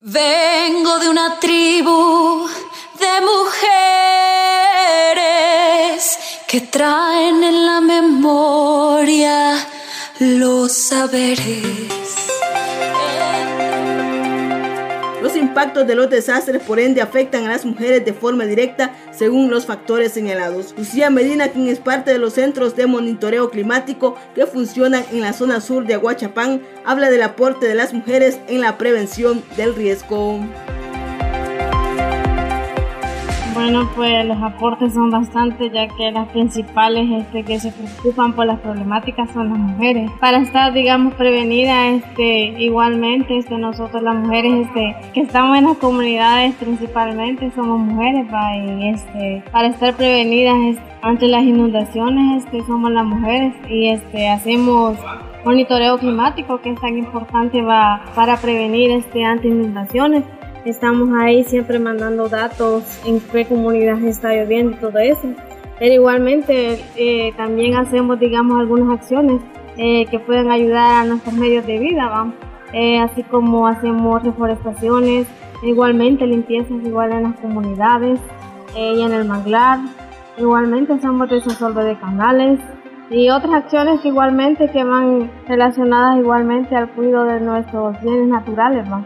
Vengo 0.00 0.98
de 0.98 1.08
una 1.08 1.40
tribu 1.40 2.46
de 3.00 3.20
mujeres 3.22 3.62
que 6.46 6.60
traen 6.60 7.42
en 7.42 7.64
la 7.64 7.80
memoria 7.80 9.56
los 10.18 10.72
saberes. 10.72 12.35
Impactos 15.36 15.86
de 15.86 15.94
los 15.94 16.08
desastres 16.08 16.62
por 16.62 16.80
ende 16.80 17.02
afectan 17.02 17.44
a 17.44 17.50
las 17.50 17.64
mujeres 17.64 18.04
de 18.04 18.14
forma 18.14 18.44
directa 18.44 18.94
según 19.12 19.50
los 19.50 19.66
factores 19.66 20.12
señalados. 20.12 20.74
Lucía 20.76 21.10
Medina, 21.10 21.48
quien 21.48 21.68
es 21.68 21.78
parte 21.78 22.10
de 22.10 22.18
los 22.18 22.32
centros 22.34 22.74
de 22.74 22.86
monitoreo 22.86 23.50
climático 23.50 24.16
que 24.34 24.46
funcionan 24.46 25.04
en 25.12 25.20
la 25.20 25.32
zona 25.32 25.60
sur 25.60 25.86
de 25.86 25.94
Aguachapán, 25.94 26.62
habla 26.84 27.10
del 27.10 27.22
aporte 27.22 27.66
de 27.66 27.74
las 27.74 27.92
mujeres 27.92 28.38
en 28.48 28.60
la 28.60 28.78
prevención 28.78 29.42
del 29.56 29.74
riesgo. 29.74 30.40
Bueno, 33.56 33.88
pues 33.96 34.26
los 34.26 34.36
aportes 34.42 34.92
son 34.92 35.10
bastantes, 35.10 35.72
ya 35.72 35.88
que 35.88 36.12
las 36.12 36.28
principales 36.28 37.22
este, 37.22 37.42
que 37.42 37.58
se 37.58 37.72
preocupan 37.72 38.34
por 38.34 38.44
las 38.44 38.60
problemáticas 38.60 39.30
son 39.30 39.48
las 39.48 39.58
mujeres. 39.58 40.10
Para 40.20 40.40
estar, 40.42 40.74
digamos, 40.74 41.14
prevenidas, 41.14 42.02
este, 42.02 42.48
igualmente, 42.62 43.38
este, 43.38 43.56
nosotros 43.56 44.02
las 44.02 44.14
mujeres 44.14 44.66
este, 44.66 44.94
que 45.14 45.20
estamos 45.20 45.56
en 45.56 45.64
las 45.64 45.78
comunidades 45.78 46.54
principalmente 46.56 47.50
somos 47.52 47.80
mujeres, 47.80 48.26
y, 48.78 48.88
este, 48.88 49.42
para 49.50 49.68
estar 49.68 49.94
prevenidas 49.94 50.76
ante 51.00 51.26
las 51.26 51.42
inundaciones, 51.42 52.44
este, 52.44 52.60
somos 52.66 52.90
las 52.90 53.06
mujeres 53.06 53.54
y 53.70 53.88
este, 53.88 54.28
hacemos 54.28 54.98
monitoreo 55.46 55.96
climático 55.96 56.60
que 56.60 56.72
es 56.72 56.80
tan 56.80 56.98
importante 56.98 57.62
va, 57.62 58.02
para 58.14 58.36
prevenir 58.36 58.90
este, 58.90 59.24
ante 59.24 59.48
inundaciones 59.48 60.24
Estamos 60.66 61.10
ahí 61.16 61.44
siempre 61.44 61.78
mandando 61.78 62.28
datos 62.28 62.82
en 63.06 63.20
qué 63.20 63.44
comunidad 63.44 64.02
está 64.02 64.34
lloviendo 64.34 64.72
y 64.72 64.80
todo 64.80 64.98
eso. 64.98 65.28
Pero 65.78 65.94
igualmente 65.94 66.80
eh, 66.96 67.32
también 67.36 67.76
hacemos, 67.76 68.18
digamos, 68.18 68.58
algunas 68.58 68.98
acciones 68.98 69.40
eh, 69.76 70.06
que 70.06 70.18
pueden 70.18 70.50
ayudar 70.50 71.02
a 71.02 71.04
nuestros 71.04 71.36
medios 71.36 71.64
de 71.68 71.78
vida, 71.78 72.32
eh, 72.72 72.98
así 72.98 73.22
como 73.22 73.68
hacemos 73.68 74.24
reforestaciones, 74.24 75.28
igualmente 75.62 76.26
limpiezas 76.26 76.84
igual 76.84 77.12
en 77.12 77.22
las 77.22 77.38
comunidades 77.38 78.18
y 78.74 79.00
en 79.00 79.12
el 79.12 79.24
manglar. 79.24 79.78
Igualmente 80.36 80.94
hacemos 80.94 81.30
desasolve 81.30 81.84
de 81.84 81.96
canales 81.96 82.58
y 83.08 83.30
otras 83.30 83.54
acciones 83.54 84.04
igualmente 84.04 84.68
que 84.72 84.82
van 84.82 85.30
relacionadas 85.46 86.18
igualmente 86.18 86.74
al 86.74 86.88
cuidado 86.90 87.26
de 87.26 87.40
nuestros 87.40 88.00
bienes 88.02 88.26
naturales. 88.26 88.84
¿va? 88.90 89.04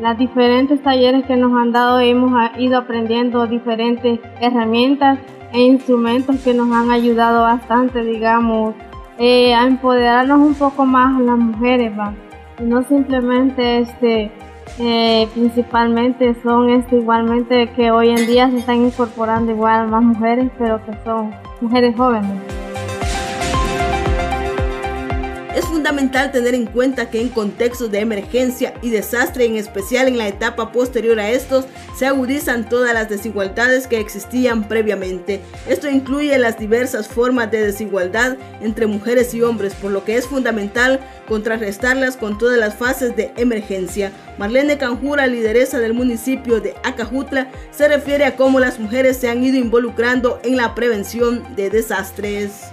Las 0.00 0.16
diferentes 0.16 0.82
talleres 0.82 1.24
que 1.26 1.36
nos 1.36 1.52
han 1.52 1.72
dado 1.72 1.98
hemos 2.00 2.32
ido 2.58 2.78
aprendiendo 2.78 3.46
diferentes 3.46 4.20
herramientas 4.40 5.18
e 5.52 5.60
instrumentos 5.60 6.36
que 6.44 6.54
nos 6.54 6.70
han 6.72 6.90
ayudado 6.90 7.42
bastante, 7.42 8.04
digamos, 8.04 8.74
eh, 9.18 9.54
a 9.54 9.66
empoderarnos 9.66 10.38
un 10.38 10.54
poco 10.54 10.86
más 10.86 11.16
a 11.16 11.20
las 11.20 11.38
mujeres, 11.38 11.92
¿va? 11.98 12.14
Y 12.60 12.64
no 12.64 12.82
simplemente 12.84 13.78
este, 13.78 14.30
eh, 14.78 15.26
principalmente 15.34 16.36
son 16.42 16.70
este, 16.70 16.98
igualmente 16.98 17.68
que 17.70 17.90
hoy 17.90 18.10
en 18.10 18.26
día 18.26 18.50
se 18.50 18.58
están 18.58 18.84
incorporando 18.84 19.50
igual 19.50 19.88
más 19.88 20.02
mujeres, 20.02 20.50
pero 20.58 20.84
que 20.84 20.92
son 21.04 21.34
mujeres 21.60 21.96
jóvenes. 21.96 22.57
Fundamental 25.68 26.32
tener 26.32 26.54
en 26.54 26.66
cuenta 26.66 27.10
que 27.10 27.20
en 27.20 27.28
contextos 27.28 27.90
de 27.90 28.00
emergencia 28.00 28.74
y 28.82 28.90
desastre, 28.90 29.44
en 29.44 29.56
especial 29.56 30.08
en 30.08 30.18
la 30.18 30.26
etapa 30.26 30.72
posterior 30.72 31.20
a 31.20 31.30
estos, 31.30 31.66
se 31.96 32.06
agudizan 32.06 32.68
todas 32.68 32.94
las 32.94 33.08
desigualdades 33.08 33.86
que 33.86 34.00
existían 34.00 34.66
previamente. 34.66 35.40
Esto 35.68 35.88
incluye 35.88 36.36
las 36.38 36.58
diversas 36.58 37.08
formas 37.08 37.50
de 37.50 37.64
desigualdad 37.64 38.36
entre 38.60 38.86
mujeres 38.86 39.34
y 39.34 39.42
hombres, 39.42 39.74
por 39.74 39.92
lo 39.92 40.04
que 40.04 40.16
es 40.16 40.26
fundamental 40.26 41.00
contrarrestarlas 41.28 42.16
con 42.16 42.38
todas 42.38 42.58
las 42.58 42.74
fases 42.74 43.14
de 43.14 43.32
emergencia. 43.36 44.12
Marlene 44.38 44.78
Canjura, 44.78 45.26
lideresa 45.26 45.78
del 45.78 45.94
municipio 45.94 46.60
de 46.60 46.74
Acajutla, 46.82 47.50
se 47.70 47.88
refiere 47.88 48.24
a 48.24 48.36
cómo 48.36 48.58
las 48.60 48.78
mujeres 48.78 49.18
se 49.18 49.28
han 49.28 49.42
ido 49.42 49.58
involucrando 49.58 50.40
en 50.42 50.56
la 50.56 50.74
prevención 50.74 51.44
de 51.54 51.70
desastres. 51.70 52.70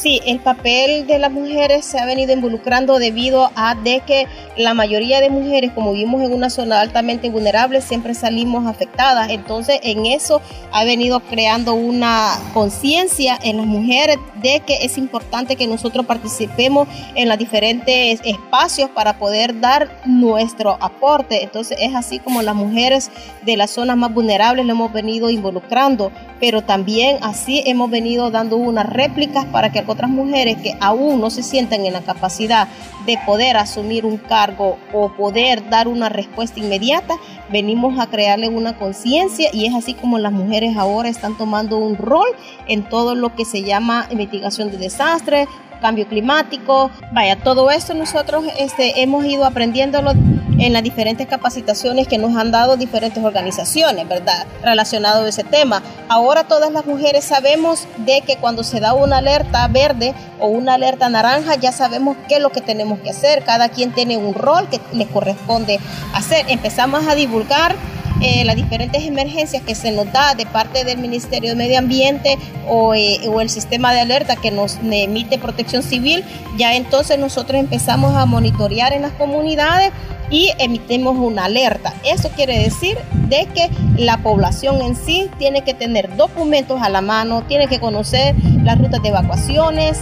Sí, 0.00 0.18
el 0.24 0.40
papel 0.40 1.06
de 1.06 1.18
las 1.18 1.30
mujeres 1.30 1.84
se 1.84 1.98
ha 1.98 2.06
venido 2.06 2.32
involucrando 2.32 2.98
debido 2.98 3.50
a 3.54 3.74
de 3.74 4.00
que 4.06 4.26
la 4.64 4.74
mayoría 4.74 5.20
de 5.20 5.30
mujeres, 5.30 5.72
como 5.72 5.92
vivimos 5.92 6.22
en 6.22 6.32
una 6.32 6.50
zona 6.50 6.80
altamente 6.80 7.30
vulnerable, 7.30 7.80
siempre 7.80 8.14
salimos 8.14 8.66
afectadas. 8.66 9.30
Entonces, 9.30 9.80
en 9.82 10.06
eso 10.06 10.40
ha 10.72 10.84
venido 10.84 11.20
creando 11.20 11.74
una 11.74 12.32
conciencia 12.52 13.38
en 13.42 13.58
las 13.58 13.66
mujeres 13.66 14.18
de 14.42 14.60
que 14.60 14.78
es 14.82 14.98
importante 14.98 15.56
que 15.56 15.66
nosotros 15.66 16.06
participemos 16.06 16.88
en 17.14 17.28
los 17.28 17.38
diferentes 17.38 18.20
espacios 18.24 18.90
para 18.90 19.18
poder 19.18 19.60
dar 19.60 19.90
nuestro 20.04 20.76
aporte. 20.80 21.42
Entonces, 21.42 21.78
es 21.80 21.94
así 21.94 22.18
como 22.18 22.42
las 22.42 22.54
mujeres 22.54 23.10
de 23.42 23.56
las 23.56 23.70
zonas 23.70 23.96
más 23.96 24.12
vulnerables 24.12 24.66
lo 24.66 24.72
hemos 24.72 24.92
venido 24.92 25.30
involucrando, 25.30 26.12
pero 26.38 26.62
también 26.62 27.18
así 27.22 27.62
hemos 27.66 27.90
venido 27.90 28.30
dando 28.30 28.56
unas 28.56 28.86
réplicas 28.86 29.44
para 29.46 29.70
que 29.70 29.84
otras 29.86 30.10
mujeres 30.10 30.56
que 30.62 30.76
aún 30.80 31.20
no 31.20 31.30
se 31.30 31.42
sientan 31.42 31.84
en 31.84 31.92
la 31.92 32.02
capacidad 32.02 32.68
de 33.06 33.18
poder 33.26 33.56
asumir 33.56 34.04
un 34.04 34.16
cargo 34.16 34.49
o 34.58 35.12
poder 35.16 35.68
dar 35.68 35.88
una 35.88 36.08
respuesta 36.08 36.60
inmediata, 36.60 37.16
venimos 37.50 37.98
a 37.98 38.06
crearle 38.06 38.48
una 38.48 38.76
conciencia 38.76 39.50
y 39.52 39.66
es 39.66 39.74
así 39.74 39.94
como 39.94 40.18
las 40.18 40.32
mujeres 40.32 40.76
ahora 40.76 41.08
están 41.08 41.36
tomando 41.36 41.78
un 41.78 41.96
rol 41.96 42.28
en 42.66 42.82
todo 42.88 43.14
lo 43.14 43.34
que 43.34 43.44
se 43.44 43.62
llama 43.62 44.08
mitigación 44.14 44.70
de 44.70 44.78
desastres, 44.78 45.48
cambio 45.80 46.06
climático, 46.06 46.90
vaya, 47.12 47.36
todo 47.36 47.70
esto 47.70 47.94
nosotros 47.94 48.44
este, 48.58 49.02
hemos 49.02 49.24
ido 49.24 49.44
aprendiéndolo 49.44 50.12
en 50.60 50.74
las 50.74 50.82
diferentes 50.82 51.26
capacitaciones 51.26 52.06
que 52.06 52.18
nos 52.18 52.36
han 52.36 52.50
dado 52.50 52.76
diferentes 52.76 53.24
organizaciones, 53.24 54.06
¿verdad? 54.06 54.46
Relacionado 54.62 55.24
a 55.24 55.28
ese 55.28 55.42
tema. 55.42 55.82
Ahora 56.08 56.44
todas 56.44 56.70
las 56.70 56.84
mujeres 56.84 57.24
sabemos 57.24 57.88
de 57.96 58.20
que 58.20 58.36
cuando 58.36 58.62
se 58.62 58.78
da 58.78 58.92
una 58.92 59.18
alerta 59.18 59.66
verde 59.68 60.14
o 60.38 60.48
una 60.48 60.74
alerta 60.74 61.08
naranja, 61.08 61.54
ya 61.54 61.72
sabemos 61.72 62.16
qué 62.28 62.36
es 62.36 62.42
lo 62.42 62.50
que 62.50 62.60
tenemos 62.60 63.00
que 63.00 63.10
hacer. 63.10 63.42
Cada 63.42 63.70
quien 63.70 63.92
tiene 63.92 64.18
un 64.18 64.34
rol 64.34 64.68
que 64.68 64.80
le 64.92 65.06
corresponde 65.06 65.80
hacer. 66.14 66.44
Empezamos 66.48 67.06
a 67.06 67.14
divulgar 67.14 67.74
eh, 68.20 68.44
las 68.44 68.56
diferentes 68.56 69.04
emergencias 69.06 69.62
que 69.62 69.74
se 69.74 69.92
nos 69.92 70.12
da 70.12 70.34
de 70.34 70.46
parte 70.46 70.84
del 70.84 70.98
Ministerio 70.98 71.50
de 71.50 71.56
Medio 71.56 71.78
Ambiente 71.78 72.38
o, 72.68 72.94
eh, 72.94 73.20
o, 73.28 73.40
el 73.40 73.50
sistema 73.50 73.92
de 73.92 74.00
alerta 74.00 74.36
que 74.36 74.50
nos 74.50 74.78
emite 74.82 75.38
protección 75.38 75.82
civil, 75.82 76.24
ya 76.56 76.74
entonces 76.74 77.18
nosotros 77.18 77.58
empezamos 77.58 78.14
a 78.14 78.26
monitorear 78.26 78.92
en 78.92 79.02
las 79.02 79.12
comunidades 79.12 79.92
y 80.30 80.52
emitimos 80.58 81.16
una 81.16 81.46
alerta. 81.46 81.92
Eso 82.04 82.30
quiere 82.30 82.58
decir 82.58 82.96
de 83.28 83.46
que 83.46 83.68
la 83.96 84.18
población 84.18 84.80
en 84.80 84.96
sí 84.96 85.28
tiene 85.38 85.62
que 85.62 85.74
tener 85.74 86.16
documentos 86.16 86.80
a 86.82 86.88
la 86.88 87.00
mano, 87.00 87.42
tiene 87.42 87.66
que 87.66 87.80
conocer 87.80 88.34
las 88.62 88.78
rutas 88.78 89.02
de 89.02 89.08
evacuaciones, 89.08 89.98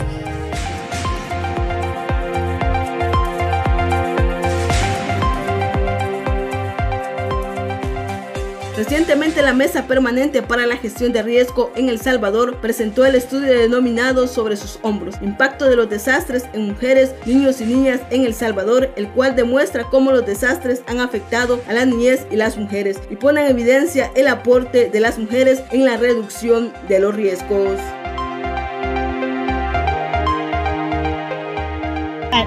Recientemente 8.79 9.43
la 9.43 9.55
Mesa 9.55 9.89
Permanente 9.89 10.41
para 10.41 10.65
la 10.65 10.77
Gestión 10.77 11.13
de 11.13 11.21
Riesgo 11.21 11.73
en 11.75 11.89
El 11.89 11.99
Salvador 11.99 12.61
presentó 12.61 13.05
el 13.05 13.17
estudio 13.17 13.53
denominado 13.53 14.29
Sobre 14.29 14.57
sus 14.57 14.79
hombros, 14.83 15.17
impacto 15.21 15.65
de 15.65 15.75
los 15.75 15.91
desastres 15.91 16.45
en 16.53 16.69
mujeres, 16.69 17.13
niños 17.27 17.61
y 17.61 17.65
niñas 17.65 18.01
en 18.11 18.25
El 18.25 18.35
Salvador, 18.35 18.93
el 18.95 19.09
cual 19.09 19.35
demuestra 19.35 19.83
cómo 19.83 20.13
los 20.13 20.25
desastres 20.25 20.83
han 20.87 21.01
afectado 21.01 21.61
a 21.67 21.73
la 21.73 21.87
niñez 21.87 22.25
y 22.31 22.37
las 22.37 22.57
mujeres 22.57 23.01
y 23.11 23.17
pone 23.17 23.41
en 23.41 23.51
evidencia 23.51 24.13
el 24.15 24.29
aporte 24.29 24.89
de 24.89 25.01
las 25.01 25.19
mujeres 25.19 25.61
en 25.73 25.85
la 25.85 25.97
reducción 25.97 26.73
de 26.89 27.01
los 27.01 27.17
riesgos. 27.17 27.81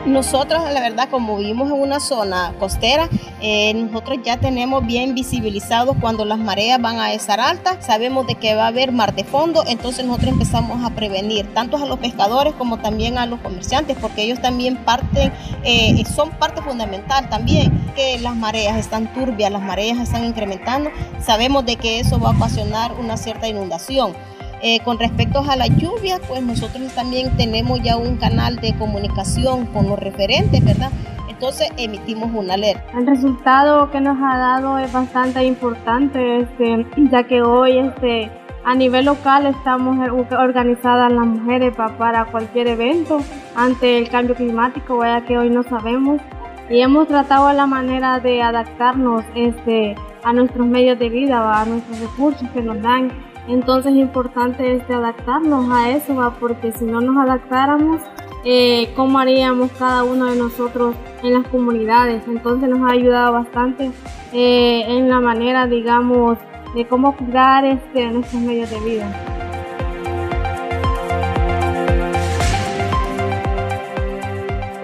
Nosotros, 0.05 0.63
la 0.73 0.79
verdad, 0.79 1.09
como 1.09 1.37
vivimos 1.37 1.69
en 1.69 1.79
una 1.79 1.99
zona 1.99 2.53
costera, 2.59 3.09
eh, 3.41 3.73
nosotros 3.73 4.19
ya 4.23 4.37
tenemos 4.37 4.85
bien 4.85 5.13
visibilizados 5.15 5.95
cuando 5.99 6.25
las 6.25 6.39
mareas 6.39 6.81
van 6.81 6.99
a 6.99 7.13
estar 7.13 7.39
altas, 7.39 7.85
sabemos 7.85 8.25
de 8.27 8.35
que 8.35 8.55
va 8.55 8.65
a 8.65 8.67
haber 8.67 8.91
mar 8.91 9.13
de 9.13 9.23
fondo, 9.23 9.63
entonces 9.67 10.05
nosotros 10.05 10.33
empezamos 10.33 10.83
a 10.83 10.91
prevenir 10.95 11.53
tanto 11.53 11.77
a 11.77 11.85
los 11.85 11.99
pescadores 11.99 12.53
como 12.53 12.79
también 12.79 13.17
a 13.17 13.25
los 13.25 13.39
comerciantes, 13.41 13.97
porque 13.99 14.23
ellos 14.23 14.41
también 14.41 14.77
parten, 14.77 15.31
eh, 15.63 16.03
son 16.05 16.31
parte 16.31 16.61
fundamental 16.61 17.29
también, 17.29 17.71
que 17.95 18.19
las 18.19 18.35
mareas 18.35 18.77
están 18.77 19.13
turbias, 19.13 19.51
las 19.51 19.61
mareas 19.61 19.99
están 19.99 20.25
incrementando, 20.25 20.89
sabemos 21.21 21.65
de 21.65 21.75
que 21.75 21.99
eso 21.99 22.19
va 22.19 22.29
a 22.29 22.31
ocasionar 22.31 22.93
una 22.93 23.17
cierta 23.17 23.47
inundación. 23.47 24.13
Eh, 24.63 24.79
con 24.83 24.99
respecto 24.99 25.39
a 25.39 25.55
la 25.55 25.65
lluvia, 25.65 26.19
pues 26.27 26.43
nosotros 26.43 26.93
también 26.93 27.35
tenemos 27.35 27.81
ya 27.81 27.97
un 27.97 28.17
canal 28.17 28.57
de 28.57 28.75
comunicación 28.77 29.65
con 29.67 29.89
los 29.89 29.97
referentes, 29.97 30.63
¿verdad? 30.63 30.91
Entonces 31.27 31.69
emitimos 31.77 32.29
una 32.31 32.53
alerta. 32.53 32.83
El 32.95 33.07
resultado 33.07 33.89
que 33.89 33.99
nos 33.99 34.17
ha 34.21 34.37
dado 34.37 34.77
es 34.77 34.93
bastante 34.93 35.43
importante, 35.43 36.41
este, 36.41 36.85
ya 37.09 37.23
que 37.23 37.41
hoy 37.41 37.79
este, 37.79 38.29
a 38.63 38.75
nivel 38.75 39.05
local 39.05 39.47
estamos 39.47 39.97
organizadas 40.37 41.11
las 41.11 41.25
mujeres 41.25 41.73
para 41.75 42.25
cualquier 42.25 42.67
evento 42.67 43.17
ante 43.55 43.97
el 43.97 44.09
cambio 44.09 44.35
climático, 44.35 44.97
vaya 44.97 45.25
que 45.25 45.39
hoy 45.39 45.49
no 45.49 45.63
sabemos. 45.63 46.21
Y 46.69 46.81
hemos 46.81 47.07
tratado 47.07 47.51
la 47.53 47.65
manera 47.65 48.19
de 48.19 48.43
adaptarnos 48.43 49.23
este, 49.33 49.95
a 50.23 50.33
nuestros 50.33 50.67
medios 50.67 50.97
de 50.99 51.09
vida, 51.09 51.61
a 51.61 51.65
nuestros 51.65 51.99
recursos 51.99 52.47
que 52.53 52.61
nos 52.61 52.81
dan 52.81 53.11
entonces 53.47 53.93
es 53.93 53.99
importante 53.99 54.75
este, 54.75 54.93
adaptarnos 54.93 55.69
a 55.71 55.91
eso, 55.91 56.33
porque 56.39 56.71
si 56.71 56.85
no 56.85 57.01
nos 57.01 57.17
adaptáramos, 57.17 58.01
eh, 58.45 58.91
¿cómo 58.95 59.19
haríamos 59.19 59.71
cada 59.73 60.03
uno 60.03 60.27
de 60.27 60.35
nosotros 60.35 60.95
en 61.23 61.33
las 61.33 61.47
comunidades? 61.47 62.23
Entonces 62.27 62.69
nos 62.69 62.81
ha 62.81 62.93
ayudado 62.93 63.33
bastante 63.33 63.91
eh, 64.33 64.85
en 64.87 65.09
la 65.09 65.19
manera, 65.19 65.67
digamos, 65.67 66.37
de 66.75 66.87
cómo 66.87 67.15
cuidar 67.17 67.65
este, 67.65 68.09
nuestros 68.11 68.41
medios 68.41 68.69
de 68.69 68.79
vida. 68.79 69.30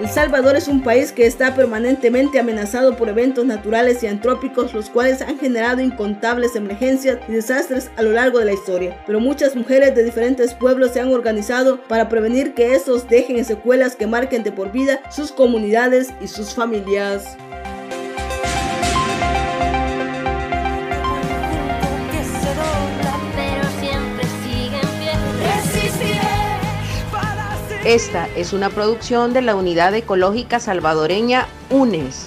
El 0.07 0.13
Salvador 0.13 0.56
es 0.56 0.69
un 0.69 0.83
país 0.83 1.12
que 1.12 1.25
está 1.25 1.54
permanentemente 1.54 2.39
amenazado 2.39 2.95
por 2.95 3.09
eventos 3.09 3.45
naturales 3.45 4.01
y 4.01 4.07
antrópicos, 4.07 4.74
los 4.74 4.89
cuales 4.89 5.21
han 5.21 5.38
generado 5.38 5.81
incontables 5.81 6.56
emergencias 6.56 7.19
y 7.27 7.33
desastres 7.33 7.92
a 7.98 8.04
lo 8.04 8.12
largo 8.12 8.39
de 8.39 8.45
la 8.45 8.54
historia. 8.54 8.98
Pero 9.06 9.19
muchas 9.19 9.57
mujeres 9.57 9.94
de 9.95 10.06
diferentes 10.06 10.54
pueblos 10.54 10.92
se 10.92 11.01
han 11.01 11.12
organizado 11.12 11.83
para 11.89 12.07
prevenir 12.07 12.54
que 12.54 12.74
estos 12.74 13.09
dejen 13.09 13.44
secuelas 13.44 13.98
que 13.98 14.07
marquen 14.07 14.44
de 14.44 14.54
por 14.54 14.71
vida 14.71 15.01
sus 15.12 15.33
comunidades 15.33 16.13
y 16.21 16.30
sus 16.30 16.56
familias. 16.56 17.36
Esta 27.87 28.27
es 28.35 28.51
una 28.51 28.69
producción 28.69 29.31
de 29.31 29.41
la 29.41 29.55
Unidad 29.55 29.95
Ecológica 29.95 30.59
Salvadoreña 30.59 31.47
UNES. 31.69 32.26